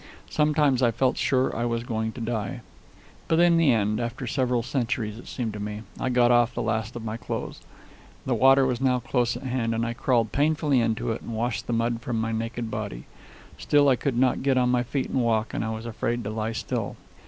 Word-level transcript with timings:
Sometimes 0.31 0.81
I 0.81 0.89
felt 0.89 1.15
sure 1.19 1.55
I 1.55 1.63
was 1.65 1.83
going 1.83 2.11
to 2.13 2.21
die. 2.21 2.61
But 3.27 3.39
in 3.39 3.57
the 3.57 3.71
end, 3.71 3.99
after 3.99 4.25
several 4.25 4.63
centuries, 4.63 5.19
it 5.19 5.27
seemed 5.27 5.53
to 5.53 5.59
me, 5.59 5.83
I 5.99 6.09
got 6.09 6.31
off 6.31 6.55
the 6.55 6.63
last 6.63 6.95
of 6.95 7.05
my 7.05 7.17
clothes. 7.17 7.61
The 8.25 8.33
water 8.33 8.65
was 8.65 8.81
now 8.81 8.97
close 8.99 9.37
at 9.37 9.43
hand, 9.43 9.75
and 9.75 9.85
I 9.85 9.93
crawled 9.93 10.31
painfully 10.31 10.81
into 10.81 11.11
it 11.11 11.21
and 11.21 11.35
washed 11.35 11.67
the 11.67 11.73
mud 11.73 12.01
from 12.01 12.19
my 12.19 12.31
naked 12.31 12.71
body. 12.71 13.03
Still, 13.59 13.87
I 13.89 13.95
could 13.95 14.17
not 14.17 14.41
get 14.41 14.57
on 14.57 14.69
my 14.69 14.81
feet 14.81 15.11
and 15.11 15.21
walk 15.21 15.53
and 15.53 15.63
I 15.63 15.69
was 15.69 15.85
afraid 15.85 16.23
to 16.23 16.31
lie 16.31 16.53
still. 16.53 16.95